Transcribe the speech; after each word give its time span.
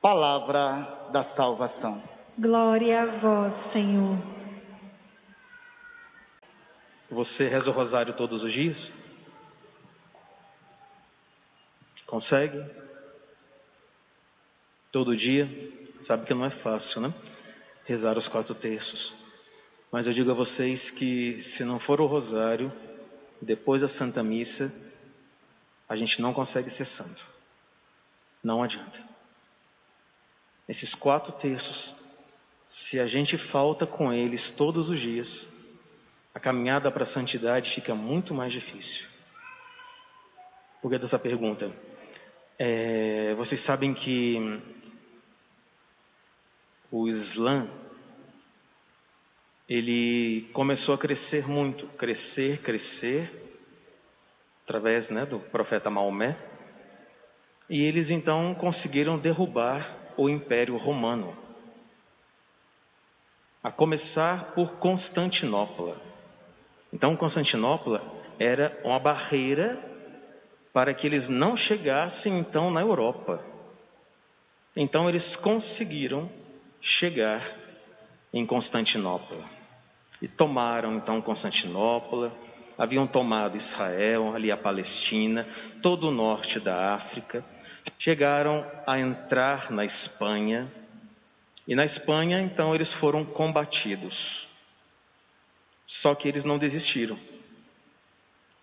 Palavra 0.00 1.08
da 1.12 1.24
salvação. 1.24 2.00
Glória 2.38 3.02
a 3.02 3.06
vós, 3.06 3.52
Senhor. 3.52 4.16
Você 7.10 7.48
reza 7.48 7.70
o 7.70 7.74
rosário 7.74 8.14
todos 8.14 8.44
os 8.44 8.52
dias? 8.52 8.92
Consegue? 12.06 12.64
Todo 14.92 15.16
dia? 15.16 15.48
Sabe 15.98 16.26
que 16.26 16.34
não 16.34 16.44
é 16.44 16.50
fácil, 16.50 17.00
né? 17.00 17.12
Rezar 17.84 18.16
os 18.16 18.28
quatro 18.28 18.54
terços. 18.54 19.14
Mas 19.90 20.06
eu 20.06 20.12
digo 20.12 20.30
a 20.30 20.34
vocês 20.34 20.90
que 20.90 21.40
se 21.40 21.64
não 21.64 21.80
for 21.80 22.00
o 22.00 22.06
rosário, 22.06 22.72
depois 23.42 23.82
da 23.82 23.88
Santa 23.88 24.22
Missa, 24.22 24.72
a 25.88 25.96
gente 25.96 26.22
não 26.22 26.32
consegue 26.32 26.70
ser 26.70 26.84
santo. 26.84 27.26
Não 28.44 28.62
adianta. 28.62 29.07
Esses 30.68 30.94
quatro 30.94 31.32
terços, 31.32 31.96
se 32.66 33.00
a 33.00 33.06
gente 33.06 33.38
falta 33.38 33.86
com 33.86 34.12
eles 34.12 34.50
todos 34.50 34.90
os 34.90 35.00
dias, 35.00 35.48
a 36.34 36.38
caminhada 36.38 36.90
para 36.90 37.04
a 37.04 37.06
santidade 37.06 37.70
fica 37.70 37.94
muito 37.94 38.34
mais 38.34 38.52
difícil. 38.52 39.06
Por 40.82 40.90
que 40.90 40.98
dessa 40.98 41.18
pergunta? 41.18 41.72
É, 42.58 43.34
vocês 43.34 43.60
sabem 43.60 43.94
que 43.94 44.60
o 46.90 47.08
Islã 47.08 47.66
ele 49.68 50.48
começou 50.52 50.94
a 50.94 50.98
crescer 50.98 51.48
muito, 51.48 51.86
crescer, 51.88 52.60
crescer, 52.62 53.30
através 54.64 55.08
né, 55.08 55.24
do 55.24 55.38
profeta 55.38 55.88
Maomé, 55.88 56.36
e 57.68 57.82
eles 57.82 58.10
então 58.10 58.54
conseguiram 58.54 59.18
derrubar 59.18 60.07
o 60.18 60.28
Império 60.28 60.76
Romano. 60.76 61.34
A 63.62 63.70
começar 63.70 64.52
por 64.52 64.72
Constantinopla. 64.72 65.96
Então, 66.92 67.14
Constantinopla 67.14 68.02
era 68.36 68.78
uma 68.82 68.98
barreira 68.98 69.78
para 70.72 70.92
que 70.92 71.06
eles 71.06 71.28
não 71.28 71.56
chegassem 71.56 72.36
então 72.36 72.68
na 72.68 72.80
Europa. 72.80 73.40
Então, 74.76 75.08
eles 75.08 75.36
conseguiram 75.36 76.28
chegar 76.80 77.46
em 78.32 78.44
Constantinopla 78.44 79.44
e 80.20 80.26
tomaram 80.26 80.96
então 80.96 81.22
Constantinopla. 81.22 82.32
Haviam 82.76 83.06
tomado 83.06 83.56
Israel, 83.56 84.34
ali 84.34 84.52
a 84.52 84.56
Palestina, 84.56 85.46
todo 85.82 86.08
o 86.08 86.12
norte 86.12 86.60
da 86.60 86.92
África 86.94 87.44
chegaram 87.96 88.66
a 88.86 88.98
entrar 88.98 89.70
na 89.70 89.84
Espanha, 89.84 90.70
e 91.68 91.74
na 91.74 91.84
Espanha, 91.84 92.40
então, 92.40 92.74
eles 92.74 92.94
foram 92.94 93.22
combatidos. 93.22 94.48
Só 95.86 96.14
que 96.14 96.26
eles 96.26 96.42
não 96.42 96.56
desistiram. 96.56 97.18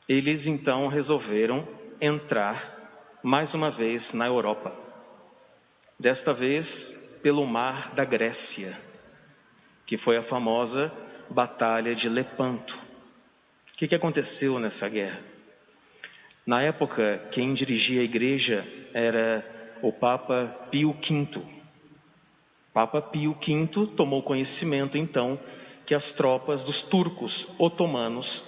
Eles 0.09 0.47
então 0.47 0.87
resolveram 0.87 1.67
entrar 2.01 3.19
mais 3.21 3.53
uma 3.53 3.69
vez 3.69 4.11
na 4.13 4.25
Europa. 4.25 4.75
Desta 5.99 6.33
vez 6.33 7.19
pelo 7.21 7.45
mar 7.45 7.91
da 7.91 8.03
Grécia, 8.03 8.75
que 9.85 9.97
foi 9.97 10.17
a 10.17 10.23
famosa 10.23 10.91
Batalha 11.29 11.93
de 11.93 12.09
Lepanto. 12.09 12.79
O 13.71 13.77
que, 13.77 13.87
que 13.87 13.95
aconteceu 13.95 14.59
nessa 14.59 14.89
guerra? 14.89 15.21
Na 16.45 16.61
época, 16.61 17.23
quem 17.31 17.55
dirigia 17.55 18.01
a 18.01 18.03
igreja 18.03 18.63
era 18.93 19.43
o 19.81 19.91
Papa 19.91 20.55
Pio 20.69 20.93
V. 20.93 21.41
Papa 22.71 23.01
Pio 23.01 23.33
V 23.33 23.87
tomou 23.95 24.21
conhecimento 24.21 24.95
então 24.95 25.39
que 25.87 25.95
as 25.95 26.11
tropas 26.11 26.63
dos 26.63 26.83
turcos 26.83 27.47
otomanos 27.57 28.43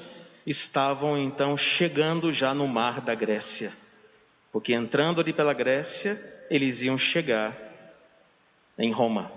estavam 0.45 1.17
então 1.17 1.57
chegando 1.57 2.31
já 2.31 2.53
no 2.53 2.67
mar 2.67 3.01
da 3.01 3.15
Grécia, 3.15 3.73
porque 4.51 4.73
entrando 4.73 5.19
ali 5.19 5.33
pela 5.33 5.53
Grécia, 5.53 6.19
eles 6.51 6.83
iam 6.83 7.00
chegar 7.00 7.57
em 8.77 8.91
Roma, 8.91 9.31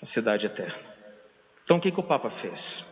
a 0.00 0.06
cidade 0.06 0.46
eterna. 0.46 0.78
Então 1.64 1.78
o 1.78 1.80
que, 1.80 1.90
que 1.90 2.00
o 2.00 2.04
Papa 2.04 2.30
fez? 2.30 2.86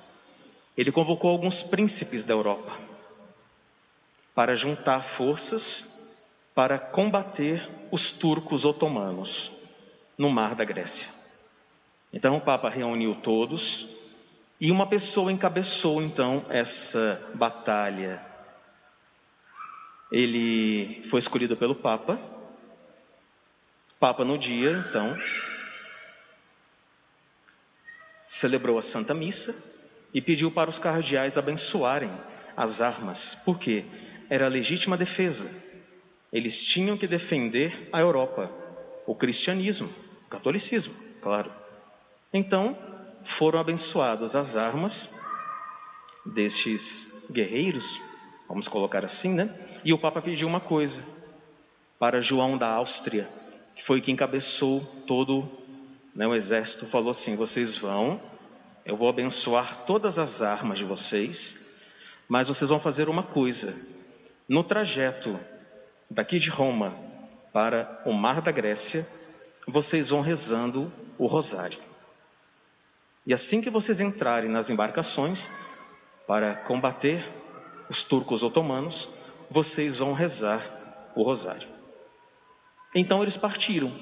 Ele 0.76 0.91
convocou 0.91 1.31
alguns 1.31 1.62
príncipes 1.62 2.25
da 2.25 2.35
Europa 2.35 2.90
para 4.41 4.55
juntar 4.55 5.03
forças 5.03 5.85
para 6.55 6.79
combater 6.79 7.69
os 7.91 8.11
turcos 8.11 8.65
otomanos. 8.65 9.53
no 10.17 10.31
mar 10.31 10.55
da 10.55 10.65
Grécia. 10.65 11.11
Então 12.11 12.39
o 12.39 12.41
Papa 12.41 12.71
reuniu 12.71 13.15
todos 13.15 13.87
e 14.59 14.71
uma 14.71 14.87
pessoa 14.87 15.31
encabeçou 15.31 16.01
então 16.01 16.47
essa 16.49 17.21
batalha. 17.35 18.19
Ele 20.11 21.03
foi 21.05 21.19
escolhido 21.19 21.55
pelo 21.55 21.75
Papa. 21.75 22.19
Papa 23.99 24.25
no 24.25 24.39
dia, 24.39 24.73
então, 24.89 25.15
celebrou 28.27 28.79
a 28.79 28.83
Santa 28.83 29.13
Missa 29.13 29.55
e 30.15 30.23
pediu 30.23 30.51
para 30.51 30.71
os 30.71 30.79
cardeais 30.79 31.37
abençoarem 31.37 32.11
as 32.57 32.81
armas, 32.81 33.37
porque 33.45 33.85
era 34.31 34.47
legítima 34.47 34.97
defesa. 34.97 35.50
Eles 36.32 36.65
tinham 36.65 36.97
que 36.97 37.09
defender 37.09 37.88
a 37.93 37.99
Europa, 37.99 38.49
o 39.05 39.15
cristianismo, 39.15 39.93
o 40.27 40.31
catolicismo, 40.31 40.94
claro. 41.21 41.53
Então, 42.32 42.79
foram 43.25 43.59
abençoadas 43.59 44.37
as 44.37 44.55
armas 44.56 45.11
destes 46.25 47.27
guerreiros, 47.32 48.00
vamos 48.49 48.69
colocar 48.69 49.05
assim, 49.05 49.35
né? 49.35 49.53
E 49.85 49.93
o 49.93 49.99
Papa 49.99 50.23
pediu 50.23 50.47
uma 50.47 50.61
coisa 50.61 51.05
para 51.99 52.21
João 52.21 52.56
da 52.56 52.69
Áustria, 52.69 53.29
que 53.75 53.82
foi 53.82 54.00
quem 54.00 54.15
encabeçou 54.15 54.81
todo 55.06 55.50
né, 56.15 56.27
o 56.27 56.35
exército, 56.35 56.87
falou 56.87 57.11
assim: 57.11 57.35
vocês 57.35 57.77
vão, 57.77 58.21
eu 58.85 58.97
vou 58.97 59.09
abençoar 59.09 59.85
todas 59.85 60.19
as 60.19 60.41
armas 60.41 60.79
de 60.79 60.85
vocês, 60.85 61.67
mas 62.29 62.47
vocês 62.47 62.71
vão 62.71 62.79
fazer 62.79 63.09
uma 63.09 63.23
coisa: 63.23 63.75
no 64.50 64.64
trajeto 64.64 65.38
daqui 66.11 66.41
de 66.41 66.50
Roma 66.50 66.93
para 67.52 68.02
o 68.05 68.12
Mar 68.12 68.41
da 68.41 68.50
Grécia, 68.50 69.06
vocês 69.64 70.11
vão 70.11 70.20
rezando 70.20 70.93
o 71.17 71.26
rosário. 71.26 71.79
E 73.25 73.32
assim 73.32 73.61
que 73.61 73.70
vocês 73.70 74.00
entrarem 74.00 74.50
nas 74.50 74.69
embarcações 74.69 75.49
para 76.26 76.56
combater 76.56 77.25
os 77.88 78.02
turcos 78.02 78.43
otomanos, 78.43 79.08
vocês 79.49 79.99
vão 79.99 80.14
rezar 80.14 80.61
o 81.14 81.23
rosário. 81.23 81.69
Então 82.93 83.23
eles 83.23 83.37
partiram 83.37 83.93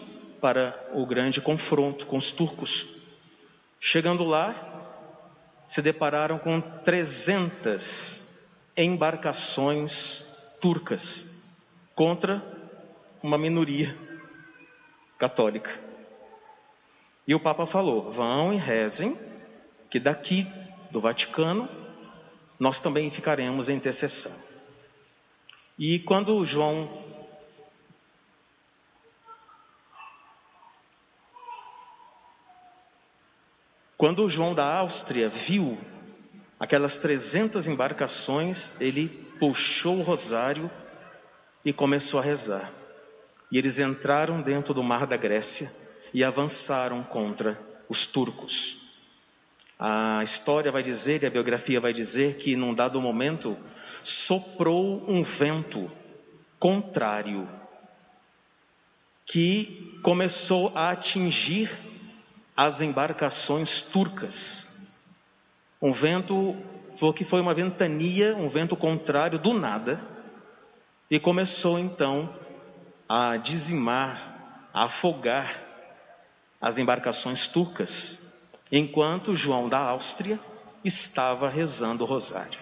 para 0.40 0.88
o 0.94 1.04
grande 1.04 1.42
confronto 1.42 2.06
com 2.06 2.16
os 2.16 2.30
turcos. 2.30 2.86
Chegando 3.78 4.24
lá, 4.24 4.54
se 5.66 5.82
depararam 5.82 6.38
com 6.38 6.58
300 6.58 8.22
embarcações 8.74 10.27
turcas 10.60 11.26
contra 11.94 12.42
uma 13.22 13.38
minoria 13.38 13.96
católica. 15.18 15.78
E 17.26 17.34
o 17.34 17.40
Papa 17.40 17.66
falou: 17.66 18.10
vão 18.10 18.52
e 18.52 18.56
rezem, 18.56 19.18
que 19.90 19.98
daqui 19.98 20.46
do 20.90 21.00
Vaticano 21.00 21.68
nós 22.58 22.80
também 22.80 23.10
ficaremos 23.10 23.68
em 23.68 23.76
intercessão. 23.76 24.32
E 25.78 25.98
quando 26.00 26.44
João 26.44 26.88
Quando 33.98 34.28
João 34.28 34.54
da 34.54 34.78
Áustria 34.78 35.28
viu 35.28 35.76
aquelas 36.58 36.98
300 36.98 37.68
embarcações, 37.68 38.80
ele 38.80 39.08
puxou 39.38 39.98
o 39.98 40.02
rosário 40.02 40.70
e 41.64 41.72
começou 41.72 42.20
a 42.20 42.22
rezar. 42.22 42.72
E 43.50 43.58
eles 43.58 43.78
entraram 43.78 44.42
dentro 44.42 44.74
do 44.74 44.82
mar 44.82 45.06
da 45.06 45.16
Grécia 45.16 45.72
e 46.12 46.22
avançaram 46.24 47.02
contra 47.02 47.58
os 47.88 48.06
turcos. 48.06 48.76
A 49.78 50.20
história 50.22 50.72
vai 50.72 50.82
dizer, 50.82 51.22
e 51.22 51.26
a 51.26 51.30
biografia 51.30 51.80
vai 51.80 51.92
dizer, 51.92 52.36
que 52.36 52.56
num 52.56 52.74
dado 52.74 53.00
momento 53.00 53.56
soprou 54.02 55.04
um 55.08 55.22
vento 55.22 55.90
contrário 56.58 57.48
que 59.24 60.00
começou 60.02 60.72
a 60.74 60.90
atingir 60.90 61.70
as 62.56 62.80
embarcações 62.80 63.82
turcas. 63.82 64.67
Um 65.80 65.92
vento 65.92 66.56
que 67.14 67.24
foi 67.24 67.40
uma 67.40 67.54
ventania, 67.54 68.34
um 68.36 68.48
vento 68.48 68.74
contrário 68.74 69.38
do 69.38 69.52
nada, 69.52 70.00
e 71.10 71.20
começou 71.20 71.78
então 71.78 72.28
a 73.08 73.36
dizimar, 73.36 74.68
a 74.74 74.84
afogar 74.84 75.62
as 76.60 76.78
embarcações 76.78 77.46
turcas, 77.46 78.18
enquanto 78.70 79.36
João 79.36 79.68
da 79.68 79.78
Áustria 79.78 80.38
estava 80.84 81.48
rezando 81.48 82.04
o 82.04 82.06
rosário, 82.06 82.58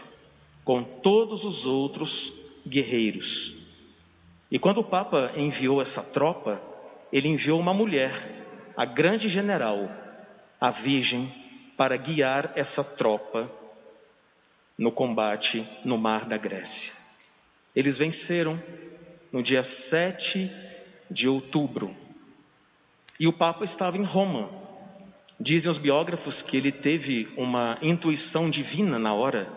com 0.65 0.83
todos 0.83 1.45
os 1.45 1.65
outros 1.65 2.33
guerreiros. 2.67 3.55
E 4.51 4.59
quando 4.59 4.79
o 4.79 4.85
Papa 4.85 5.33
enviou 5.35 5.81
essa 5.81 6.03
tropa, 6.03 6.63
ele 7.13 7.29
enviou 7.29 7.59
uma 7.59 7.73
mulher, 7.73 8.13
a 8.77 8.85
grande 8.85 9.29
general, 9.29 9.89
a 10.61 10.71
Virgem, 10.71 11.33
para 11.77 11.97
guiar 11.97 12.53
essa 12.57 12.83
tropa 12.83 13.51
no 14.79 14.91
combate 14.91 15.67
no 15.85 15.97
mar 15.99 16.25
da 16.27 16.37
Grécia. 16.37 16.93
Eles 17.75 17.99
venceram 17.99 18.59
no 19.33 19.43
dia 19.43 19.63
7 19.63 20.51
de 21.11 21.29
outubro 21.29 21.95
e 23.19 23.27
o 23.27 23.33
Papa 23.33 23.65
estava 23.65 23.97
em 23.97 24.05
Roma. 24.05 24.51
Dizem 25.39 25.71
os 25.71 25.79
biógrafos 25.79 26.43
que 26.43 26.57
ele 26.57 26.73
teve 26.73 27.29
uma 27.37 27.79
intuição 27.81 28.49
divina 28.49 28.99
na 28.99 29.15
hora. 29.15 29.51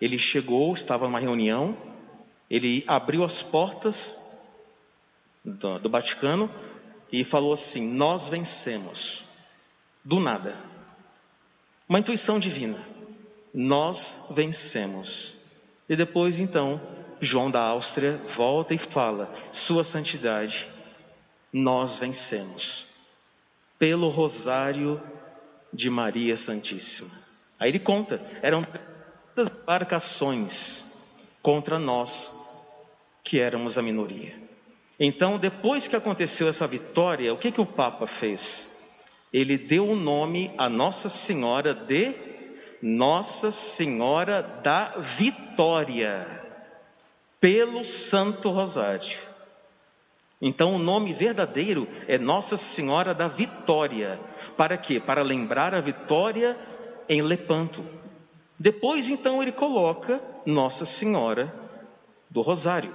Ele 0.00 0.18
chegou, 0.18 0.72
estava 0.72 1.06
numa 1.06 1.20
reunião, 1.20 1.76
ele 2.48 2.84
abriu 2.86 3.22
as 3.22 3.42
portas 3.42 4.48
do, 5.44 5.78
do 5.78 5.90
Vaticano 5.90 6.50
e 7.12 7.24
falou 7.24 7.52
assim: 7.52 7.94
Nós 7.94 8.28
vencemos. 8.28 9.24
Do 10.04 10.18
nada. 10.18 10.69
Uma 11.90 11.98
intuição 11.98 12.38
divina. 12.38 12.78
Nós 13.52 14.28
vencemos. 14.30 15.34
E 15.88 15.96
depois, 15.96 16.38
então, 16.38 16.80
João 17.20 17.50
da 17.50 17.60
Áustria 17.60 18.12
volta 18.28 18.72
e 18.72 18.78
fala: 18.78 19.28
Sua 19.50 19.82
Santidade, 19.82 20.68
nós 21.52 21.98
vencemos 21.98 22.86
pelo 23.76 24.08
rosário 24.08 25.02
de 25.72 25.90
Maria 25.90 26.36
Santíssima. 26.36 27.10
Aí 27.58 27.72
ele 27.72 27.80
conta, 27.80 28.22
eram 28.40 28.62
tantas 28.62 29.50
embarcações 29.50 30.84
contra 31.42 31.76
nós 31.76 32.32
que 33.24 33.40
éramos 33.40 33.76
a 33.76 33.82
minoria. 33.82 34.38
Então, 34.96 35.38
depois 35.38 35.88
que 35.88 35.96
aconteceu 35.96 36.46
essa 36.46 36.68
vitória, 36.68 37.34
o 37.34 37.36
que, 37.36 37.50
que 37.50 37.60
o 37.60 37.66
Papa 37.66 38.06
fez? 38.06 38.79
Ele 39.32 39.56
deu 39.56 39.88
o 39.88 39.96
nome 39.96 40.50
a 40.58 40.68
Nossa 40.68 41.08
Senhora 41.08 41.72
de 41.72 42.14
Nossa 42.82 43.50
Senhora 43.50 44.42
da 44.42 44.94
Vitória, 44.98 46.26
pelo 47.40 47.84
Santo 47.84 48.50
Rosário. 48.50 49.18
Então 50.42 50.74
o 50.74 50.78
nome 50.78 51.12
verdadeiro 51.12 51.86
é 52.08 52.16
Nossa 52.18 52.56
Senhora 52.56 53.12
da 53.12 53.28
Vitória. 53.28 54.18
Para 54.56 54.76
quê? 54.76 54.98
Para 54.98 55.22
lembrar 55.22 55.74
a 55.74 55.80
vitória 55.80 56.58
em 57.08 57.20
Lepanto. 57.20 57.84
Depois 58.58 59.10
então 59.10 59.42
ele 59.42 59.52
coloca 59.52 60.20
Nossa 60.46 60.84
Senhora 60.84 61.52
do 62.28 62.40
Rosário. 62.40 62.92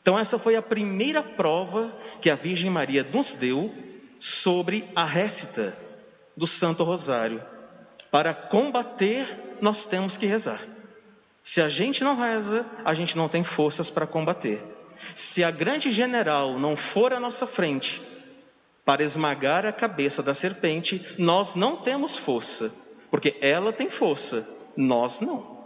Então 0.00 0.18
essa 0.18 0.38
foi 0.38 0.56
a 0.56 0.62
primeira 0.62 1.22
prova 1.22 1.94
que 2.20 2.28
a 2.28 2.34
Virgem 2.34 2.70
Maria 2.70 3.04
nos 3.04 3.34
deu 3.34 3.72
sobre 4.20 4.88
a 4.94 5.02
récita 5.02 5.76
do 6.36 6.46
Santo 6.46 6.84
Rosário. 6.84 7.42
Para 8.10 8.34
combater, 8.34 9.56
nós 9.60 9.86
temos 9.86 10.16
que 10.16 10.26
rezar. 10.26 10.60
Se 11.42 11.62
a 11.62 11.68
gente 11.68 12.04
não 12.04 12.14
reza, 12.14 12.66
a 12.84 12.92
gente 12.92 13.16
não 13.16 13.28
tem 13.28 13.42
forças 13.42 13.88
para 13.88 14.06
combater. 14.06 14.62
Se 15.14 15.42
a 15.42 15.50
grande 15.50 15.90
general 15.90 16.58
não 16.58 16.76
for 16.76 17.12
à 17.14 17.18
nossa 17.18 17.46
frente 17.46 18.02
para 18.84 19.02
esmagar 19.02 19.64
a 19.64 19.72
cabeça 19.72 20.22
da 20.22 20.34
serpente, 20.34 21.14
nós 21.18 21.54
não 21.54 21.76
temos 21.76 22.18
força, 22.18 22.70
porque 23.10 23.36
ela 23.40 23.72
tem 23.72 23.88
força, 23.88 24.46
nós 24.76 25.20
não. 25.20 25.58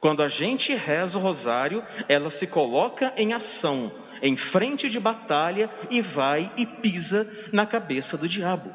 Quando 0.00 0.22
a 0.22 0.28
gente 0.28 0.74
reza 0.74 1.16
o 1.16 1.22
rosário, 1.22 1.84
ela 2.08 2.28
se 2.28 2.48
coloca 2.48 3.12
em 3.16 3.32
ação, 3.32 3.92
em 4.22 4.36
frente 4.36 4.88
de 4.88 5.00
batalha 5.00 5.68
e 5.90 6.00
vai 6.00 6.50
e 6.56 6.64
pisa 6.64 7.28
na 7.52 7.66
cabeça 7.66 8.16
do 8.16 8.28
diabo. 8.28 8.72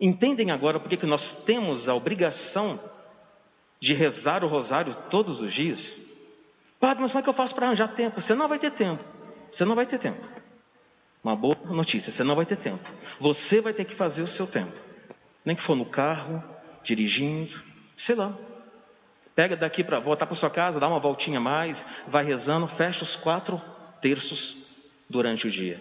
Entendem 0.00 0.52
agora 0.52 0.78
por 0.78 0.88
que 0.88 1.04
nós 1.04 1.34
temos 1.44 1.88
a 1.88 1.94
obrigação 1.94 2.80
de 3.80 3.92
rezar 3.94 4.44
o 4.44 4.48
rosário 4.48 4.94
todos 5.10 5.42
os 5.42 5.52
dias? 5.52 5.98
Padre, 6.78 7.02
mas 7.02 7.10
como 7.10 7.20
é 7.20 7.22
que 7.24 7.28
eu 7.28 7.34
faço 7.34 7.52
para 7.52 7.66
arranjar 7.66 7.88
tempo? 7.88 8.20
Você 8.20 8.32
não 8.36 8.46
vai 8.46 8.60
ter 8.60 8.70
tempo. 8.70 9.02
Você 9.50 9.64
não 9.64 9.74
vai 9.74 9.84
ter 9.84 9.98
tempo. 9.98 10.24
Uma 11.22 11.34
boa 11.34 11.56
notícia, 11.64 12.12
você 12.12 12.22
não 12.22 12.36
vai 12.36 12.46
ter 12.46 12.56
tempo. 12.56 12.88
Você 13.18 13.60
vai 13.60 13.72
ter 13.72 13.84
que 13.84 13.94
fazer 13.94 14.22
o 14.22 14.28
seu 14.28 14.46
tempo. 14.46 14.78
Nem 15.44 15.56
que 15.56 15.62
for 15.62 15.74
no 15.74 15.84
carro, 15.84 16.42
dirigindo, 16.84 17.60
sei 17.96 18.14
lá. 18.14 18.32
Pega 19.34 19.56
daqui 19.56 19.82
para 19.82 19.98
voltar 19.98 20.26
para 20.26 20.34
sua 20.36 20.50
casa, 20.50 20.78
dá 20.78 20.86
uma 20.86 21.00
voltinha 21.00 21.40
mais, 21.40 21.84
vai 22.06 22.24
rezando, 22.24 22.68
fecha 22.68 23.02
os 23.02 23.16
quatro 23.16 23.60
terços 24.00 24.56
durante 25.08 25.46
o 25.46 25.50
dia. 25.50 25.80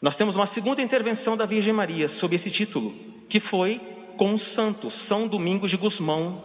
Nós 0.00 0.16
temos 0.16 0.34
uma 0.34 0.46
segunda 0.46 0.82
intervenção 0.82 1.36
da 1.36 1.46
Virgem 1.46 1.72
Maria 1.72 2.08
sob 2.08 2.34
esse 2.34 2.50
título, 2.50 2.92
que 3.28 3.38
foi 3.38 3.80
com 4.16 4.34
o 4.34 4.38
santo 4.38 4.90
São 4.90 5.28
Domingos 5.28 5.70
de 5.70 5.76
Gusmão. 5.76 6.44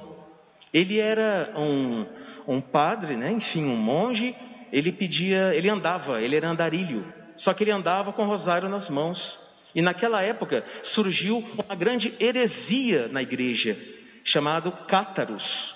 Ele 0.74 1.00
era 1.00 1.54
um, 1.58 2.06
um 2.48 2.62
padre, 2.62 3.16
né? 3.16 3.32
enfim, 3.32 3.66
um 3.66 3.76
monge. 3.76 4.36
Ele 4.72 4.92
pedia, 4.92 5.56
ele 5.56 5.70
andava, 5.70 6.22
ele 6.22 6.36
era 6.36 6.50
andarilho, 6.50 7.06
só 7.36 7.54
que 7.54 7.64
ele 7.64 7.72
andava 7.72 8.12
com 8.12 8.24
o 8.24 8.28
rosário 8.28 8.70
nas 8.70 8.90
mãos. 8.90 9.40
E 9.74 9.82
naquela 9.82 10.22
época 10.22 10.64
surgiu 10.84 11.44
uma 11.54 11.76
grande 11.76 12.14
heresia 12.20 13.08
na 13.08 13.22
igreja, 13.22 13.78
chamado 14.24 14.72
cátaros 14.72 15.76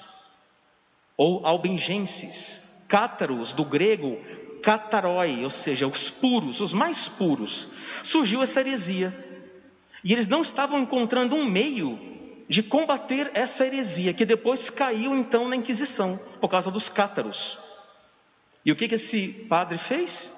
ou 1.16 1.46
albingenses. 1.46 2.84
Cátaros 2.88 3.54
do 3.54 3.64
grego 3.64 4.20
cataroi, 4.62 5.44
ou 5.44 5.50
seja, 5.50 5.88
os 5.88 6.10
puros, 6.10 6.62
os 6.62 6.74
mais 6.74 7.08
puros, 7.08 7.68
surgiu 8.04 8.42
essa 8.42 8.60
heresia. 8.60 9.14
E 10.04 10.14
eles 10.14 10.28
não 10.28 10.42
estavam 10.42 10.80
encontrando 10.80 11.36
um 11.36 11.46
meio 11.46 12.00
de 12.48 12.62
combater 12.62 13.32
essa 13.34 13.66
heresia, 13.66 14.14
que 14.14 14.26
depois 14.26 14.70
caiu 14.70 15.16
então 15.16 15.48
na 15.48 15.56
Inquisição, 15.56 16.20
por 16.40 16.50
causa 16.50 16.70
dos 16.70 16.90
cátaros. 16.90 17.58
E 18.66 18.72
o 18.72 18.76
que, 18.76 18.88
que 18.88 18.96
esse 18.96 19.46
padre 19.48 19.78
fez? 19.78 20.32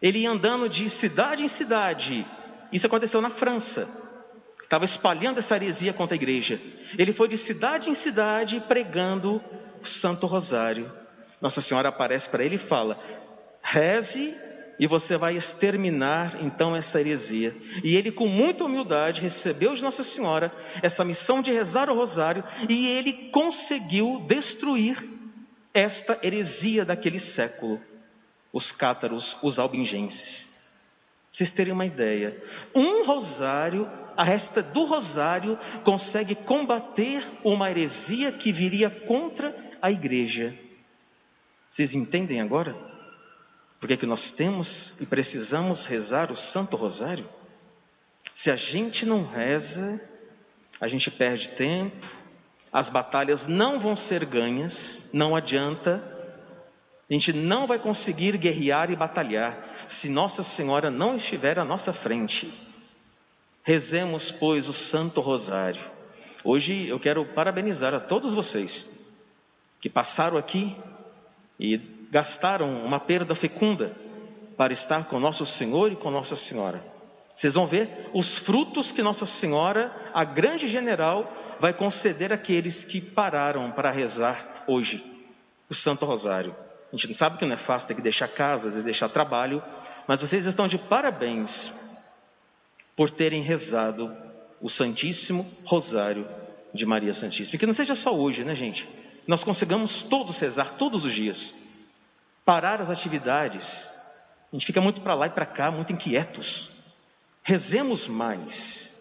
Ele 0.00 0.20
ia 0.20 0.30
andando 0.30 0.68
de 0.68 0.88
cidade 0.88 1.44
em 1.44 1.48
cidade, 1.48 2.26
isso 2.72 2.86
aconteceu 2.86 3.20
na 3.20 3.30
França, 3.30 3.88
estava 4.62 4.86
espalhando 4.86 5.38
essa 5.38 5.54
heresia 5.54 5.92
contra 5.92 6.14
a 6.14 6.16
igreja. 6.16 6.58
Ele 6.96 7.12
foi 7.12 7.28
de 7.28 7.36
cidade 7.36 7.90
em 7.90 7.94
cidade 7.94 8.58
pregando 8.66 9.42
o 9.80 9.86
Santo 9.86 10.26
Rosário. 10.26 10.90
Nossa 11.38 11.60
Senhora 11.60 11.90
aparece 11.90 12.30
para 12.30 12.42
ele 12.42 12.54
e 12.54 12.58
fala: 12.58 12.98
Reze 13.62 14.36
e 14.78 14.86
você 14.86 15.16
vai 15.16 15.36
exterminar 15.36 16.42
então 16.42 16.74
essa 16.74 16.98
heresia. 16.98 17.54
E 17.84 17.94
ele, 17.94 18.10
com 18.10 18.26
muita 18.26 18.64
humildade, 18.64 19.20
recebeu 19.20 19.74
de 19.74 19.82
Nossa 19.82 20.02
Senhora 20.02 20.52
essa 20.82 21.04
missão 21.04 21.40
de 21.40 21.52
rezar 21.52 21.88
o 21.88 21.94
rosário 21.94 22.42
e 22.68 22.88
ele 22.88 23.30
conseguiu 23.30 24.24
destruir 24.26 25.02
esta 25.72 26.18
heresia 26.22 26.84
daquele 26.84 27.18
século, 27.18 27.80
os 28.52 28.72
cátaros, 28.72 29.36
os 29.42 29.58
albingenses. 29.58 30.48
Vocês 31.32 31.50
terem 31.50 31.72
uma 31.72 31.86
ideia, 31.86 32.42
um 32.74 33.04
rosário, 33.06 33.90
a 34.16 34.22
resta 34.22 34.62
do 34.62 34.84
rosário, 34.84 35.58
consegue 35.82 36.34
combater 36.34 37.24
uma 37.42 37.70
heresia 37.70 38.30
que 38.32 38.52
viria 38.52 38.90
contra 38.90 39.56
a 39.80 39.90
igreja. 39.90 40.54
Vocês 41.70 41.94
entendem 41.94 42.40
agora? 42.40 42.91
Porque 43.82 43.96
que 43.96 44.06
nós 44.06 44.30
temos 44.30 45.00
e 45.00 45.06
precisamos 45.06 45.86
rezar 45.86 46.30
o 46.30 46.36
Santo 46.36 46.76
Rosário? 46.76 47.28
Se 48.32 48.48
a 48.48 48.54
gente 48.54 49.04
não 49.04 49.26
reza, 49.26 50.00
a 50.80 50.86
gente 50.86 51.10
perde 51.10 51.48
tempo, 51.48 52.06
as 52.72 52.88
batalhas 52.88 53.48
não 53.48 53.80
vão 53.80 53.96
ser 53.96 54.24
ganhas, 54.24 55.06
não 55.12 55.34
adianta, 55.34 56.00
a 57.10 57.12
gente 57.12 57.32
não 57.32 57.66
vai 57.66 57.76
conseguir 57.76 58.36
guerrear 58.36 58.92
e 58.92 58.94
batalhar 58.94 59.74
se 59.88 60.08
Nossa 60.08 60.44
Senhora 60.44 60.88
não 60.88 61.16
estiver 61.16 61.58
à 61.58 61.64
nossa 61.64 61.92
frente. 61.92 62.54
Rezemos, 63.64 64.30
pois, 64.30 64.68
o 64.68 64.72
Santo 64.72 65.20
Rosário. 65.20 65.82
Hoje 66.44 66.86
eu 66.86 67.00
quero 67.00 67.24
parabenizar 67.24 67.92
a 67.92 67.98
todos 67.98 68.32
vocês 68.32 68.86
que 69.80 69.90
passaram 69.90 70.38
aqui 70.38 70.76
e 71.58 71.91
gastaram 72.12 72.84
uma 72.84 73.00
perda 73.00 73.34
fecunda 73.34 73.96
para 74.54 74.70
estar 74.70 75.06
com 75.06 75.18
Nosso 75.18 75.46
Senhor 75.46 75.90
e 75.90 75.96
com 75.96 76.10
Nossa 76.10 76.36
Senhora. 76.36 76.78
Vocês 77.34 77.54
vão 77.54 77.66
ver 77.66 78.10
os 78.12 78.36
frutos 78.36 78.92
que 78.92 79.00
Nossa 79.00 79.24
Senhora, 79.24 79.90
a 80.12 80.22
grande 80.22 80.68
general, 80.68 81.34
vai 81.58 81.72
conceder 81.72 82.30
àqueles 82.30 82.84
que 82.84 83.00
pararam 83.00 83.70
para 83.70 83.90
rezar 83.90 84.62
hoje 84.66 85.02
o 85.70 85.74
Santo 85.74 86.04
Rosário. 86.04 86.54
A 86.92 86.94
gente 86.94 87.08
não 87.08 87.14
sabe 87.14 87.38
que 87.38 87.46
não 87.46 87.54
é 87.54 87.56
fácil 87.56 87.88
ter 87.88 87.94
que 87.94 88.02
deixar 88.02 88.28
casas 88.28 88.76
e 88.76 88.82
deixar 88.82 89.08
trabalho, 89.08 89.62
mas 90.06 90.20
vocês 90.20 90.44
estão 90.44 90.68
de 90.68 90.76
parabéns 90.76 91.72
por 92.94 93.08
terem 93.08 93.40
rezado 93.40 94.14
o 94.60 94.68
Santíssimo 94.68 95.50
Rosário 95.64 96.28
de 96.74 96.84
Maria 96.84 97.14
Santíssima. 97.14 97.58
Que 97.58 97.64
não 97.64 97.72
seja 97.72 97.94
só 97.94 98.14
hoje, 98.14 98.44
né, 98.44 98.54
gente? 98.54 98.86
Nós 99.26 99.42
consigamos 99.42 100.02
todos 100.02 100.36
rezar 100.36 100.74
todos 100.76 101.06
os 101.06 101.14
dias 101.14 101.54
parar 102.44 102.80
as 102.80 102.90
atividades. 102.90 103.92
A 104.52 104.56
gente 104.56 104.66
fica 104.66 104.80
muito 104.80 105.00
para 105.00 105.14
lá 105.14 105.26
e 105.26 105.30
para 105.30 105.46
cá, 105.46 105.70
muito 105.70 105.92
inquietos. 105.92 106.70
Rezemos 107.42 108.06
mais. 108.06 108.92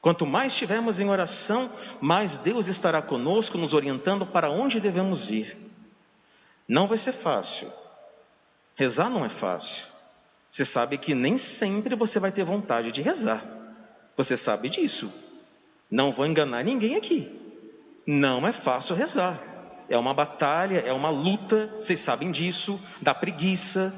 Quanto 0.00 0.26
mais 0.26 0.52
estivermos 0.52 0.98
em 0.98 1.08
oração, 1.08 1.70
mais 2.00 2.38
Deus 2.38 2.66
estará 2.66 3.00
conosco, 3.00 3.56
nos 3.56 3.72
orientando 3.72 4.26
para 4.26 4.50
onde 4.50 4.80
devemos 4.80 5.30
ir. 5.30 5.56
Não 6.66 6.86
vai 6.88 6.98
ser 6.98 7.12
fácil. 7.12 7.72
Rezar 8.74 9.08
não 9.08 9.24
é 9.24 9.28
fácil. 9.28 9.86
Você 10.50 10.64
sabe 10.64 10.98
que 10.98 11.14
nem 11.14 11.38
sempre 11.38 11.94
você 11.94 12.18
vai 12.18 12.32
ter 12.32 12.44
vontade 12.44 12.90
de 12.90 13.00
rezar. 13.00 13.42
Você 14.16 14.36
sabe 14.36 14.68
disso. 14.68 15.12
Não 15.90 16.10
vou 16.10 16.26
enganar 16.26 16.64
ninguém 16.64 16.96
aqui. 16.96 17.30
Não 18.04 18.46
é 18.46 18.52
fácil 18.52 18.96
rezar 18.96 19.51
é 19.92 19.98
uma 19.98 20.14
batalha, 20.14 20.78
é 20.78 20.92
uma 20.92 21.10
luta, 21.10 21.70
vocês 21.78 22.00
sabem 22.00 22.32
disso, 22.32 22.80
dá 22.98 23.12
preguiça, 23.12 23.94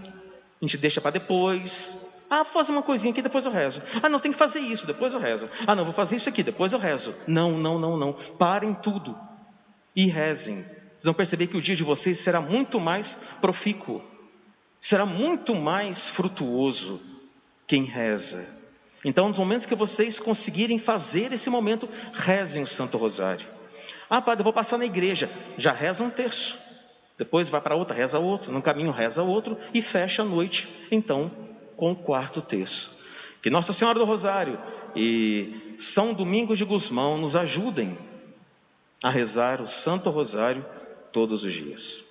a 0.60 0.66
gente 0.66 0.76
deixa 0.76 1.00
para 1.00 1.12
depois. 1.12 2.10
Ah, 2.28 2.44
fazer 2.44 2.72
uma 2.72 2.82
coisinha 2.82 3.12
aqui, 3.12 3.22
depois 3.22 3.46
eu 3.46 3.52
rezo. 3.52 3.80
Ah, 4.02 4.08
não, 4.08 4.18
tem 4.18 4.32
que 4.32 4.36
fazer 4.36 4.58
isso, 4.58 4.88
depois 4.88 5.14
eu 5.14 5.20
rezo. 5.20 5.48
Ah, 5.64 5.72
não, 5.72 5.84
vou 5.84 5.94
fazer 5.94 6.16
isso 6.16 6.28
aqui, 6.28 6.42
depois 6.42 6.72
eu 6.72 6.80
rezo. 6.80 7.14
Não, 7.28 7.52
não, 7.52 7.78
não, 7.78 7.96
não. 7.96 8.12
Parem 8.12 8.74
tudo 8.74 9.16
e 9.94 10.06
rezem. 10.06 10.56
Vocês 10.62 11.04
vão 11.04 11.14
perceber 11.14 11.46
que 11.46 11.56
o 11.56 11.62
dia 11.62 11.76
de 11.76 11.84
vocês 11.84 12.18
será 12.18 12.40
muito 12.40 12.80
mais 12.80 13.14
profícuo, 13.40 14.02
será 14.80 15.06
muito 15.06 15.54
mais 15.54 16.10
frutuoso 16.10 17.00
quem 17.68 17.84
reza. 17.84 18.44
Então, 19.04 19.28
nos 19.28 19.38
momentos 19.38 19.64
que 19.64 19.76
vocês 19.76 20.18
conseguirem 20.18 20.76
fazer 20.76 21.32
esse 21.32 21.48
momento, 21.48 21.88
rezem 22.14 22.64
o 22.64 22.66
Santo 22.66 22.98
Rosário. 22.98 23.53
Ah, 24.14 24.22
padre, 24.22 24.42
eu 24.42 24.44
vou 24.44 24.52
passar 24.52 24.78
na 24.78 24.84
igreja. 24.84 25.28
Já 25.58 25.72
reza 25.72 26.04
um 26.04 26.08
terço. 26.08 26.56
Depois 27.18 27.50
vai 27.50 27.60
para 27.60 27.74
outra, 27.74 27.96
reza 27.96 28.16
outro. 28.16 28.52
No 28.52 28.62
caminho 28.62 28.92
reza 28.92 29.24
outro 29.24 29.58
e 29.74 29.82
fecha 29.82 30.22
a 30.22 30.24
noite, 30.24 30.68
então, 30.88 31.28
com 31.76 31.90
o 31.90 31.96
quarto 31.96 32.40
terço. 32.40 32.96
Que 33.42 33.50
Nossa 33.50 33.72
Senhora 33.72 33.98
do 33.98 34.04
Rosário 34.04 34.56
e 34.94 35.74
São 35.76 36.14
Domingos 36.14 36.58
de 36.58 36.64
Gusmão 36.64 37.18
nos 37.18 37.34
ajudem 37.34 37.98
a 39.02 39.10
rezar 39.10 39.60
o 39.60 39.66
Santo 39.66 40.10
Rosário 40.10 40.64
todos 41.10 41.42
os 41.42 41.52
dias. 41.52 42.04